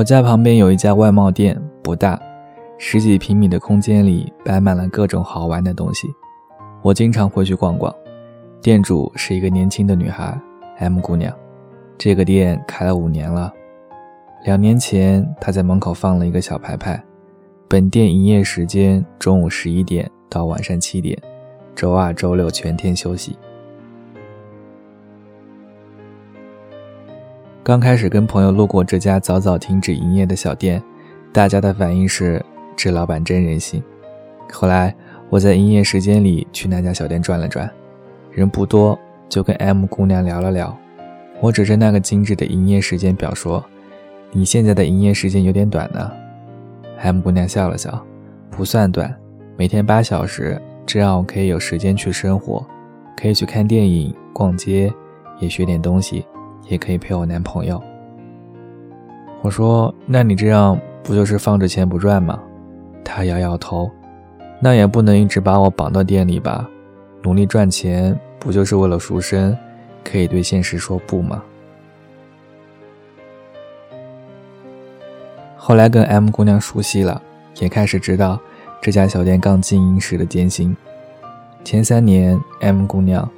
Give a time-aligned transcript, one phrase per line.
[0.00, 2.18] 我家旁边有一家外贸店，不大，
[2.78, 6.08] 十几平米的空间里摆满了各种好玩的东西。
[6.80, 7.94] 我经常会去逛逛。
[8.62, 10.40] 店主是一个年轻的女孩
[10.78, 11.30] ，M 姑娘。
[11.98, 13.52] 这个店开了五年了。
[14.46, 17.04] 两年前，她在门口放了一个小牌牌：
[17.68, 21.20] 本店营业时间中午十一点到晚上七点，
[21.74, 23.36] 周二、周六全天休息。
[27.62, 30.82] 刚开始跟朋友路过这家早早停止营业的小店，
[31.30, 32.42] 大家的反应是
[32.74, 33.82] 这老板真人性。
[34.50, 34.94] 后来
[35.28, 37.70] 我在营业时间里去那家小店转了转，
[38.32, 40.74] 人不多，就跟 M 姑娘聊了聊。
[41.38, 43.62] 我指着那个精致的营业时间表说
[44.32, 46.10] ：“你现在的营业时间有点短呢。
[46.98, 48.02] ”M 姑娘笑了笑
[48.50, 49.14] ：“不算短，
[49.58, 52.66] 每天八小时，这样我可以有时间去生活，
[53.20, 54.90] 可以去看电影、逛街，
[55.40, 56.24] 也学点东西。”
[56.70, 57.82] 也可以陪我男朋友。
[59.42, 62.40] 我说：“那你这样不就是放着钱不赚吗？”
[63.04, 63.90] 他摇摇头
[64.62, 66.68] ：“那也不能一直把我绑到店里吧？
[67.22, 69.56] 努力赚钱不就是为了赎身？
[70.04, 71.42] 可以对现实说不吗？”
[75.56, 77.20] 后来跟 M 姑娘熟悉了，
[77.58, 78.40] 也开始知道
[78.80, 80.76] 这家小店刚经营时的艰辛。
[81.64, 83.28] 前三年，M 姑娘。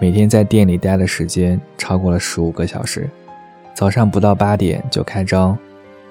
[0.00, 3.06] 每天在店里待的时间超过了十五个小时，
[3.74, 5.56] 早上不到八点就开张，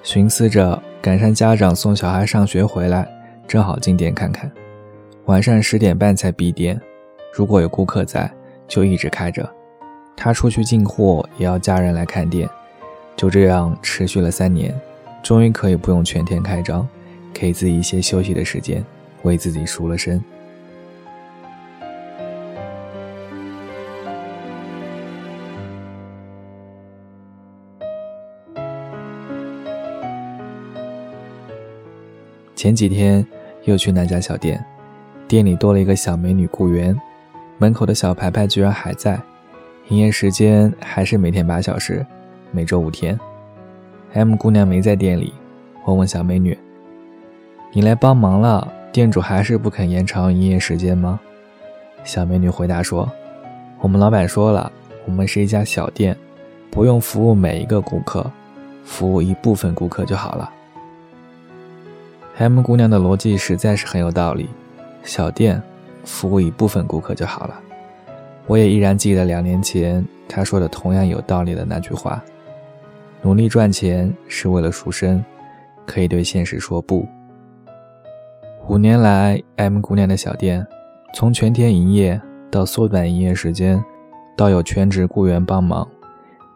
[0.03, 3.09] 寻思着赶上家长送小孩上学回来，
[3.47, 4.49] 正好进店看看。
[5.25, 6.79] 晚上十点半才闭店，
[7.33, 8.31] 如果有顾客在，
[8.67, 9.49] 就一直开着。
[10.15, 12.47] 他出去进货也要家人来看店，
[13.15, 14.71] 就这样持续了三年，
[15.23, 16.87] 终于可以不用全天开张，
[17.33, 18.85] 给自己一些休息的时间，
[19.23, 20.23] 为自己赎了身。
[32.59, 33.25] 前几天
[33.63, 34.61] 又去那家小店，
[35.29, 36.93] 店里多了一个小美女雇员，
[37.57, 39.17] 门口的小牌牌居然还在，
[39.87, 42.05] 营业时间还是每天八小时，
[42.51, 43.17] 每周五天。
[44.11, 45.33] M 姑娘没在店里，
[45.85, 46.57] 我问小美女
[47.71, 51.17] ：“你来帮忙了，店主还是不肯延长营业时间吗？”
[52.03, 53.09] 小美女回答说
[53.79, 54.69] ：“我们老板说了，
[55.05, 56.13] 我们是一家小店，
[56.69, 58.29] 不用服务每一个顾客，
[58.83, 60.55] 服务一部分顾客就好了。”
[62.39, 64.47] M 姑娘的逻辑实在是很有道理，
[65.03, 65.61] 小店
[66.05, 67.59] 服务一部分顾客就好了。
[68.47, 72.23] 我也依然记得两年前她说的同样有道理的那句话：
[73.21, 75.21] 努力赚钱是为了赎身，
[75.85, 77.05] 可以对现实说不。
[78.69, 80.65] 五年来，M 姑娘的小店
[81.13, 83.83] 从全天营业到缩短营业时间，
[84.37, 85.85] 到有全职雇员帮忙，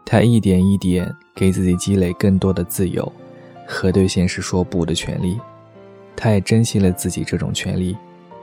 [0.06, 3.12] 她一点一点给自己积累更多的自由
[3.66, 5.38] 和对现实说不的权利。
[6.16, 7.96] 他也珍惜了自己这种权利，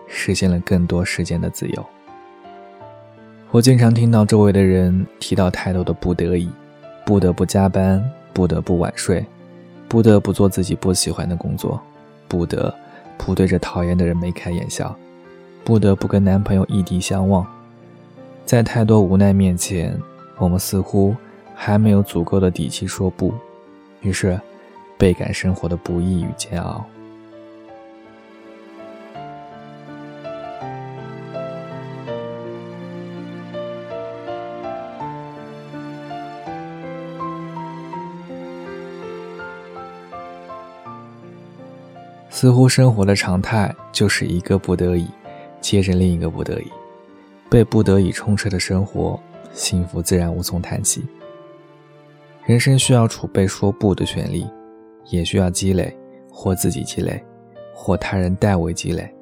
[0.08, 1.86] 实现了更多时间的自由。
[3.50, 6.50] 我经常听到周围的人提到太多的不得已，
[7.06, 8.02] 不得不加班，
[8.32, 9.26] 不得不晚睡，
[9.90, 11.82] 不得不做自己不喜欢的工作，
[12.28, 12.74] 不得
[13.18, 14.96] 不对着讨厌的人眉开眼笑，
[15.66, 17.46] 不得不跟男朋友异地相望。
[18.46, 19.98] 在太多无奈面前，
[20.38, 21.16] 我们似乎
[21.54, 23.34] 还没有足够的底气说不，
[24.02, 24.40] 于是
[24.98, 26.86] 倍感生活的不易与煎熬。
[42.34, 45.06] 似乎生活的常态就是一个不得已，
[45.60, 46.72] 接着另一个不得已，
[47.50, 49.20] 被不得已充斥的生活，
[49.52, 51.06] 幸福自然无从谈起。
[52.46, 54.50] 人生需要储备说不的权利，
[55.08, 55.96] 也需要积累，
[56.32, 57.22] 或自己积累，
[57.76, 59.14] 或他人代为积累。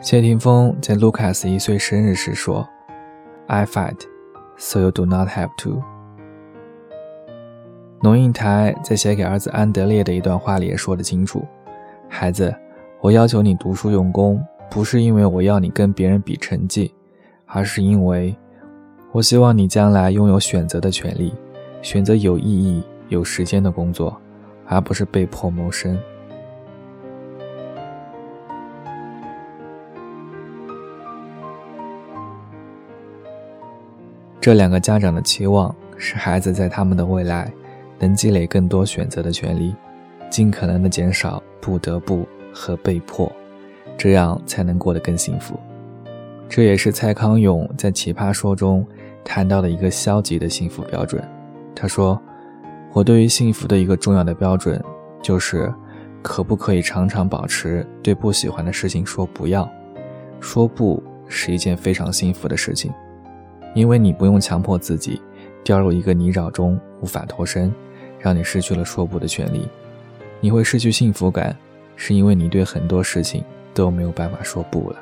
[0.00, 2.66] 谢霆锋在卢卡斯一岁生日时说
[3.48, 3.98] ：“I fight,
[4.56, 5.82] so you do not have to。”
[8.02, 11.46] 龙应台在写给儿子安德烈的一段话里也说得清楚
[12.10, 12.52] ：“孩子，
[13.00, 16.92] 我要求你读书用功，不是因为我要你跟别人比成绩，
[17.46, 18.34] 而是因为，
[19.12, 21.32] 我希望你将来拥有选择的权利，
[21.80, 24.20] 选择有意义、有时间的工作，
[24.66, 25.96] 而不是被迫谋生。”
[34.40, 37.48] 这两个家长的期望是孩子在他们的未来。
[38.02, 39.72] 能积累更多选择的权利，
[40.28, 43.30] 尽可能的减少不得不和被迫，
[43.96, 45.58] 这样才能过得更幸福。
[46.48, 48.84] 这也是蔡康永在《奇葩说》中
[49.24, 51.22] 谈到的一个消极的幸福标准。
[51.76, 52.20] 他说
[52.92, 54.82] ：“我对于幸福的一个重要的标准，
[55.22, 55.72] 就是
[56.22, 59.70] 可不可以常常保持对不喜欢的事情说不要。
[60.40, 62.92] 说不是一件非常幸福的事情，
[63.76, 65.22] 因为你不用强迫自己
[65.62, 67.72] 掉入一个泥沼中无法脱身，
[68.22, 69.68] 让你失去了说不的权利。
[70.40, 71.54] 你会失去幸福感，
[71.96, 74.96] 是因为你对很多事情都没有办法说不了。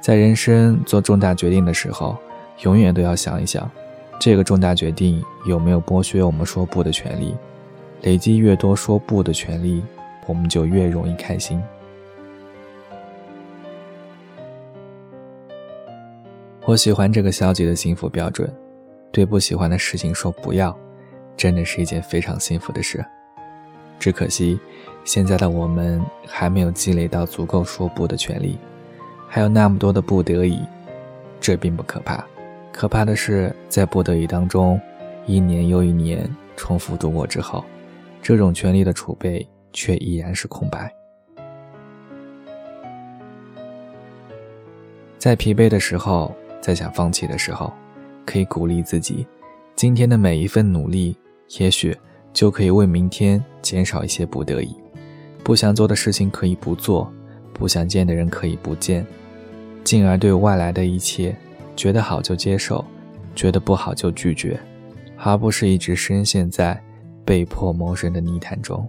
[0.00, 2.16] 在人生做重大决定的时候，
[2.62, 3.70] 永远都要想一想，
[4.18, 7.34] 这个重大决定有没有剥削我们说不的权利。
[8.02, 9.82] 累积越多说不的权利，
[10.26, 11.60] 我们就越容易开心。
[16.64, 18.50] 我喜欢这个消极的幸福标准，
[19.12, 20.74] 对不喜欢的事情说不要，
[21.40, 23.02] 真的是一件非常幸福的事。
[23.98, 24.60] 只可惜，
[25.06, 28.58] 现在的我们还没有积累到足够说不的权利，
[29.26, 30.60] 还有那么多的不得已。
[31.40, 32.22] 这并不可怕，
[32.70, 34.78] 可怕的是在不得已当中，
[35.24, 36.28] 一年又一年
[36.58, 37.64] 重复度过之后，
[38.20, 40.94] 这种权利的储备却依然是空白。
[45.16, 46.30] 在疲惫的时候。
[46.60, 47.72] 在想放弃的时候，
[48.26, 49.26] 可以鼓励自己，
[49.74, 51.16] 今天的每一份努力，
[51.58, 51.96] 也许
[52.32, 54.74] 就可以为明天减少一些不得已。
[55.42, 57.10] 不想做的事情可以不做，
[57.52, 59.04] 不想见的人可以不见，
[59.82, 61.34] 进而对外来的一切，
[61.74, 62.84] 觉得好就接受，
[63.34, 64.60] 觉得不好就拒绝，
[65.16, 66.80] 而不是一直深陷在
[67.24, 68.88] 被迫谋生的泥潭中。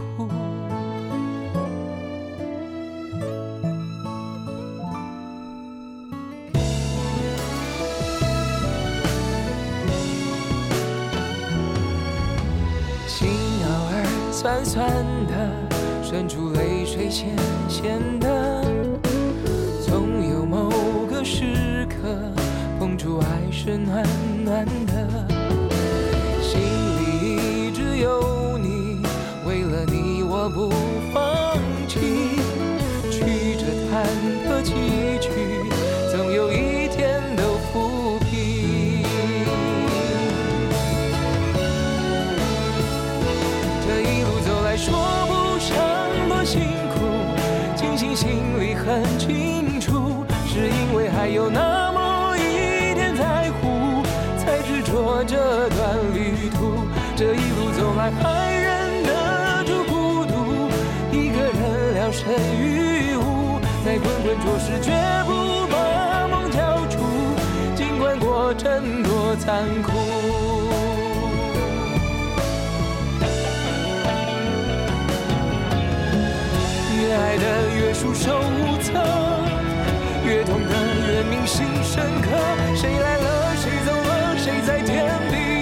[14.41, 14.91] 酸酸
[15.27, 15.51] 的，
[16.01, 17.29] 渗出泪水咸
[17.69, 18.65] 咸的，
[19.85, 20.71] 总有某
[21.05, 22.17] 个时刻，
[22.79, 24.03] 碰触爱是暖
[24.43, 25.30] 暖的，
[55.61, 56.87] 这段旅途。
[57.15, 60.71] 这一路走来，还忍得住孤独，
[61.11, 64.91] 一个人聊胜于无，在滚滚浊世绝
[65.27, 66.97] 不把梦交出，
[67.75, 69.91] 尽管过程多残酷。
[76.97, 78.93] 越爱的越束手无策，
[80.25, 80.73] 越痛的
[81.07, 82.31] 越铭心深刻。
[82.75, 85.60] 谁来了，谁走了，谁在天地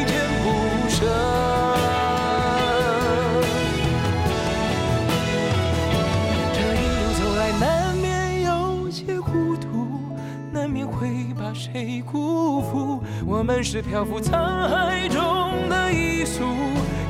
[13.31, 14.31] 我们是漂浮沧
[14.67, 16.43] 海中的一粟，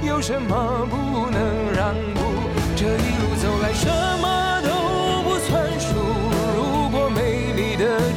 [0.06, 1.42] 有什么不能
[1.74, 2.20] 让步？
[2.76, 3.88] 这一路走来，什
[4.22, 4.68] 么都
[5.24, 5.96] 不算数。
[6.58, 8.12] 如果美丽的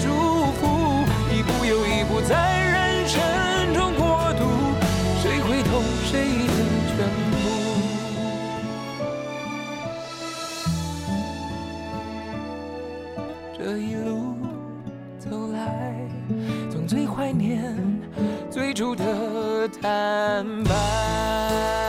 [19.69, 21.81] 坦白。